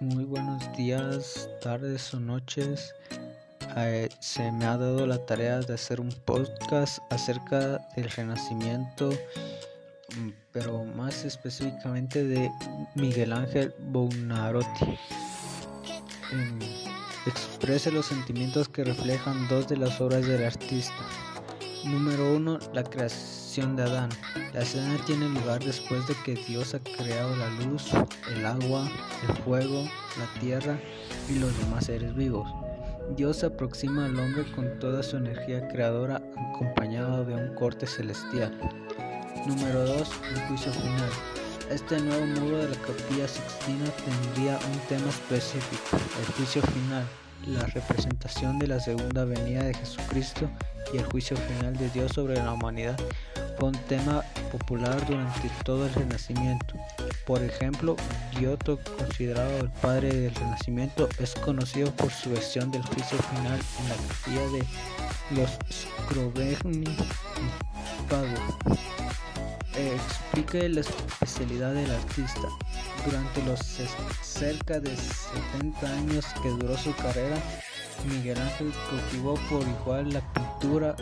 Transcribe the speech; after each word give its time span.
muy 0.00 0.24
buenos 0.24 0.62
días, 0.76 1.48
tardes 1.60 2.14
o 2.14 2.20
noches. 2.20 2.94
Eh, 3.76 4.08
se 4.18 4.50
me 4.50 4.64
ha 4.64 4.78
dado 4.78 5.06
la 5.06 5.18
tarea 5.26 5.60
de 5.60 5.74
hacer 5.74 6.00
un 6.00 6.10
podcast 6.24 7.00
acerca 7.10 7.78
del 7.94 8.10
renacimiento, 8.10 9.10
mm, 10.16 10.30
pero 10.52 10.84
más 10.84 11.24
específicamente 11.24 12.24
de 12.24 12.50
Miguel 12.94 13.32
Ángel 13.34 13.74
Buonarroti. 13.78 14.86
Mm, 16.32 16.62
exprese 17.26 17.92
los 17.92 18.06
sentimientos 18.06 18.70
que 18.70 18.84
reflejan 18.84 19.48
dos 19.48 19.68
de 19.68 19.76
las 19.76 20.00
obras 20.00 20.26
del 20.26 20.44
artista. 20.44 21.04
Número 21.84 22.36
1. 22.36 22.58
La 22.72 22.84
creación 22.84 23.39
de 23.60 23.82
Adán. 23.82 24.08
La 24.54 24.62
escena 24.62 24.96
tiene 25.04 25.28
lugar 25.28 25.62
después 25.62 26.06
de 26.08 26.14
que 26.24 26.34
Dios 26.34 26.74
ha 26.74 26.78
creado 26.78 27.36
la 27.36 27.50
luz, 27.66 27.90
el 28.34 28.46
agua, 28.46 28.90
el 29.28 29.36
fuego, 29.42 29.84
la 30.18 30.40
tierra 30.40 30.78
y 31.28 31.38
los 31.38 31.56
demás 31.58 31.84
seres 31.84 32.14
vivos. 32.14 32.48
Dios 33.16 33.36
se 33.36 33.46
aproxima 33.46 34.06
al 34.06 34.18
hombre 34.18 34.50
con 34.52 34.78
toda 34.78 35.02
su 35.02 35.18
energía 35.18 35.68
creadora 35.68 36.22
acompañado 36.54 37.26
de 37.26 37.34
un 37.34 37.54
corte 37.54 37.86
celestial. 37.86 38.58
Número 39.46 39.84
2. 39.84 40.10
El 40.32 40.40
juicio 40.48 40.72
final. 40.72 41.10
Este 41.70 42.00
nuevo 42.00 42.24
muro 42.40 42.56
de 42.56 42.68
la 42.70 42.76
capilla 42.76 43.28
sixtina 43.28 43.84
tendría 44.06 44.58
un 44.72 44.78
tema 44.88 45.10
específico, 45.10 45.98
el 46.18 46.32
juicio 46.34 46.62
final 46.62 47.04
la 47.46 47.64
representación 47.66 48.58
de 48.58 48.66
la 48.66 48.80
segunda 48.80 49.24
venida 49.24 49.62
de 49.64 49.74
Jesucristo 49.74 50.48
y 50.92 50.98
el 50.98 51.04
juicio 51.04 51.36
final 51.36 51.76
de 51.76 51.88
Dios 51.90 52.12
sobre 52.12 52.36
la 52.36 52.52
humanidad 52.52 52.98
fue 53.60 53.68
un 53.68 53.78
tema 53.88 54.24
popular 54.50 55.06
durante 55.06 55.50
todo 55.64 55.84
el 55.84 55.92
Renacimiento. 55.92 56.76
Por 57.26 57.42
ejemplo, 57.42 57.94
Giotto, 58.32 58.78
considerado 58.96 59.58
el 59.58 59.70
padre 59.82 60.08
del 60.08 60.34
Renacimiento, 60.34 61.10
es 61.18 61.34
conocido 61.34 61.90
por 61.92 62.10
su 62.10 62.30
versión 62.30 62.70
del 62.70 62.82
juicio 62.82 63.18
final 63.18 63.60
en 63.80 63.88
la 63.90 63.96
capilla 64.08 64.46
de 64.48 64.64
los 65.36 65.50
Scrovegni. 65.70 66.96
Eh, 69.76 69.94
explica 69.94 70.58
la 70.66 70.80
especialidad 70.80 71.74
del 71.74 71.90
artista. 71.90 72.48
Durante 73.04 73.42
los 73.42 73.60
cerca 74.22 74.80
de 74.80 74.96
70 74.96 75.86
años 75.86 76.24
que 76.42 76.48
duró 76.48 76.76
su 76.78 76.94
carrera, 76.96 77.36
Miguel 78.04 78.38
Ángel 78.38 78.72
cultivó 78.88 79.34
por 79.48 79.66
igual 79.66 80.12
la 80.12 80.20
pintura, 80.32 80.96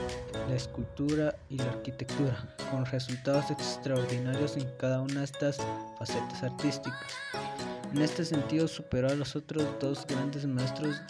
la 0.48 0.54
escultura 0.54 1.34
y 1.48 1.56
la 1.56 1.64
arquitectura, 1.64 2.56
con 2.70 2.84
resultados 2.86 3.50
extraordinarios 3.50 4.56
en 4.56 4.68
cada 4.78 5.00
una 5.00 5.20
de 5.20 5.24
estas 5.24 5.58
facetas 5.98 6.42
artísticas. 6.42 6.98
En 7.92 8.02
este 8.02 8.24
sentido 8.24 8.68
superó 8.68 9.08
a 9.08 9.14
los 9.14 9.34
otros 9.34 9.64
dos 9.80 10.06
grandes 10.06 10.46
maestros 10.46 11.00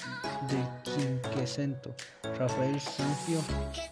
de 0.49 0.59
Quinquecento, 0.85 1.95
Rafael 2.39 2.81
Sanzio, 2.81 3.41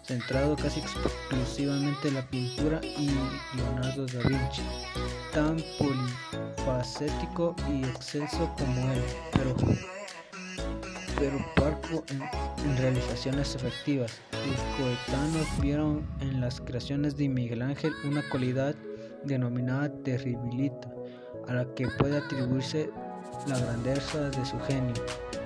centrado 0.03 0.55
casi 0.55 0.79
exclusivamente 0.79 2.07
en 2.07 2.13
la 2.13 2.25
pintura, 2.29 2.79
y 2.83 3.09
Leonardo 3.55 4.05
da 4.05 4.19
Vinci, 4.29 4.61
tan 5.33 5.57
polifacético 5.77 7.55
y 7.69 7.83
excelso 7.83 8.49
como 8.57 8.91
él, 8.91 9.03
pero, 9.33 9.53
pero 11.17 11.37
parco 11.55 12.03
en, 12.09 12.77
realizaciones 12.77 13.55
efectivas. 13.55 14.19
Sus 14.31 14.61
coetanos 14.77 15.61
vieron 15.61 16.05
en 16.21 16.41
las 16.41 16.61
creaciones 16.61 17.17
de 17.17 17.27
Miguel 17.29 17.61
Ángel 17.61 17.93
una 18.03 18.27
cualidad 18.29 18.75
denominada 19.23 19.91
terribilita 20.03 20.89
a 21.47 21.53
la 21.53 21.73
que 21.73 21.87
puede 21.97 22.17
atribuirse 22.17 22.89
la 23.47 23.57
grandeza 23.59 24.29
de 24.29 24.45
su 24.45 24.59
genio. 24.61 24.93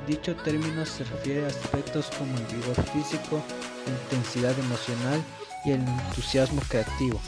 Dicho 0.07 0.35
término 0.37 0.85
se 0.85 1.03
refiere 1.03 1.45
a 1.45 1.47
aspectos 1.47 2.09
como 2.17 2.35
el 2.37 2.45
vigor 2.55 2.75
físico, 2.91 3.41
intensidad 3.87 4.57
emocional 4.59 5.21
y 5.65 5.71
el 5.71 5.81
entusiasmo 5.81 6.61
creativo, 6.67 7.19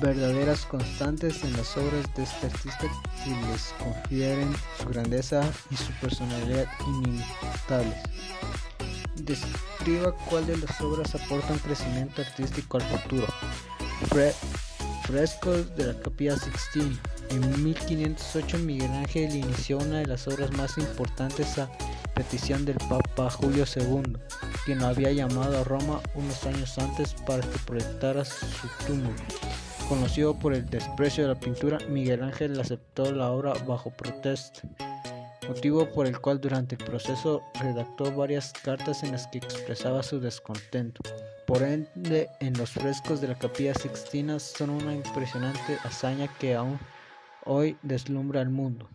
verdaderas 0.00 0.64
constantes 0.66 1.44
en 1.44 1.52
las 1.54 1.76
obras 1.76 2.04
de 2.16 2.22
este 2.22 2.46
artista 2.46 2.86
que 3.24 3.30
les 3.48 3.74
confieren 3.78 4.54
su 4.80 4.88
grandeza 4.88 5.42
y 5.70 5.76
su 5.76 5.92
personalidad 6.00 6.66
inimitables. 6.86 7.98
Describa 9.16 10.12
cuál 10.28 10.46
de 10.46 10.56
las 10.58 10.80
obras 10.80 11.14
aporta 11.14 11.52
un 11.52 11.58
crecimiento 11.58 12.22
artístico 12.22 12.78
al 12.78 12.82
futuro. 12.84 13.26
frescos 15.04 15.76
de 15.76 15.86
la 15.92 16.00
Capilla 16.00 16.36
Sixtina 16.36 16.98
en 17.30 17.64
1508 17.64 18.58
Miguel 18.58 18.90
Ángel 18.92 19.34
inició 19.34 19.78
una 19.78 19.98
de 19.98 20.06
las 20.06 20.26
obras 20.28 20.50
más 20.52 20.78
importantes 20.78 21.58
a 21.58 21.70
petición 22.14 22.64
del 22.64 22.76
Papa 22.88 23.30
Julio 23.30 23.64
II, 23.76 24.16
quien 24.64 24.82
había 24.82 25.12
llamado 25.12 25.58
a 25.58 25.64
Roma 25.64 26.00
unos 26.14 26.44
años 26.46 26.78
antes 26.78 27.14
para 27.26 27.42
que 27.42 27.58
proyectara 27.66 28.24
su 28.24 28.68
túmulo. 28.86 29.14
Conocido 29.88 30.38
por 30.38 30.54
el 30.54 30.64
desprecio 30.66 31.24
de 31.24 31.34
la 31.34 31.40
pintura, 31.40 31.78
Miguel 31.88 32.22
Ángel 32.22 32.58
aceptó 32.58 33.12
la 33.12 33.30
obra 33.30 33.52
bajo 33.66 33.90
protesta, 33.90 34.62
motivo 35.46 35.90
por 35.92 36.06
el 36.06 36.18
cual 36.20 36.40
durante 36.40 36.76
el 36.76 36.84
proceso 36.84 37.42
redactó 37.60 38.10
varias 38.12 38.52
cartas 38.52 39.02
en 39.02 39.12
las 39.12 39.26
que 39.26 39.38
expresaba 39.38 40.02
su 40.02 40.20
descontento. 40.20 41.02
Por 41.46 41.62
ende, 41.62 42.30
en 42.40 42.56
los 42.56 42.70
frescos 42.70 43.20
de 43.20 43.28
la 43.28 43.38
capilla 43.38 43.74
sixtina 43.74 44.38
son 44.38 44.70
una 44.70 44.94
impresionante 44.94 45.76
hazaña 45.84 46.28
que 46.38 46.54
aún 46.54 46.78
hoy 47.44 47.76
deslumbra 47.82 48.40
al 48.40 48.48
mundo. 48.48 48.88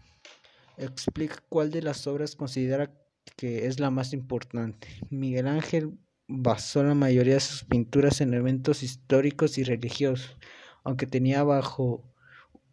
Explica 0.78 1.36
cuál 1.50 1.70
de 1.70 1.84
las 1.84 2.08
obras 2.08 2.36
considera 2.36 2.90
que 3.32 3.68
es 3.68 3.80
la 3.80 3.90
más 3.90 4.14
importante. 4.14 4.88
Miguel 5.10 5.48
Ángel 5.48 5.98
basó 6.28 6.84
la 6.84 6.94
mayoría 6.94 7.36
de 7.36 7.40
sus 7.40 7.64
pinturas 7.64 8.22
en 8.22 8.34
eventos 8.34 8.84
históricos 8.84 9.58
y 9.58 9.64
religiosos, 9.64 10.38
aunque 10.84 11.08
tenía 11.08 11.44
bajo 11.44 12.04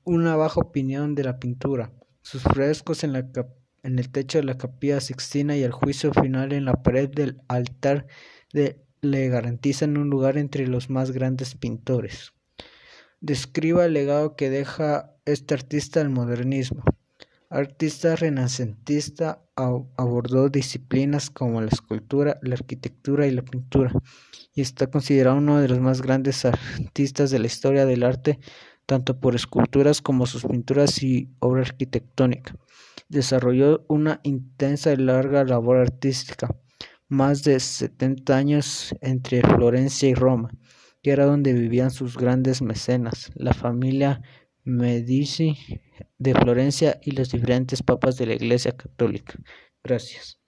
una 0.04 0.36
baja 0.36 0.60
opinión 0.60 1.14
de 1.14 1.24
la 1.24 1.38
pintura. 1.38 1.92
Sus 2.22 2.42
frescos 2.42 3.02
en, 3.02 3.16
el 3.82 4.10
techo 4.10 4.38
de 4.38 4.44
la 4.44 4.58
capilla 4.58 5.00
sixtina 5.00 5.56
y 5.56 5.62
el 5.62 5.72
juicio 5.72 6.12
final 6.12 6.52
en 6.52 6.64
la 6.64 6.82
pared 6.82 7.08
del 7.08 7.40
altar 7.48 8.06
le 8.52 9.28
garantizan 9.28 9.96
un 9.96 10.10
lugar 10.10 10.38
entre 10.38 10.66
los 10.66 10.90
más 10.90 11.12
grandes 11.12 11.54
pintores. 11.54 12.32
Describa 13.20 13.86
el 13.86 13.94
legado 13.94 14.36
que 14.36 14.50
deja 14.50 15.14
este 15.24 15.54
artista 15.54 16.00
del 16.00 16.10
modernismo. 16.10 16.84
Artista 17.48 18.16
renacentista, 18.16 19.40
abordó 19.54 20.48
disciplinas 20.48 21.30
como 21.30 21.60
la 21.60 21.68
escultura, 21.68 22.40
la 22.42 22.56
arquitectura 22.56 23.28
y 23.28 23.30
la 23.30 23.42
pintura, 23.42 23.92
y 24.52 24.62
está 24.62 24.88
considerado 24.88 25.36
uno 25.36 25.60
de 25.60 25.68
los 25.68 25.78
más 25.78 26.02
grandes 26.02 26.44
artistas 26.44 27.30
de 27.30 27.38
la 27.38 27.46
historia 27.46 27.86
del 27.86 28.02
arte, 28.02 28.40
tanto 28.84 29.20
por 29.20 29.36
esculturas 29.36 30.02
como 30.02 30.26
sus 30.26 30.44
pinturas 30.44 31.00
y 31.04 31.30
obra 31.38 31.62
arquitectónica. 31.62 32.56
Desarrolló 33.08 33.84
una 33.88 34.18
intensa 34.24 34.92
y 34.92 34.96
larga 34.96 35.44
labor 35.44 35.76
artística, 35.76 36.48
más 37.08 37.44
de 37.44 37.60
70 37.60 38.36
años 38.36 38.92
entre 39.00 39.42
Florencia 39.42 40.08
y 40.08 40.14
Roma, 40.14 40.50
que 41.00 41.12
era 41.12 41.26
donde 41.26 41.52
vivían 41.52 41.92
sus 41.92 42.16
grandes 42.16 42.60
mecenas, 42.60 43.30
la 43.36 43.54
familia 43.54 44.20
Medici 44.64 45.56
de 46.18 46.34
Florencia 46.34 46.98
y 47.02 47.12
los 47.12 47.30
diferentes 47.30 47.82
papas 47.82 48.16
de 48.16 48.26
la 48.26 48.34
Iglesia 48.34 48.76
Católica. 48.76 49.34
Gracias. 49.82 50.40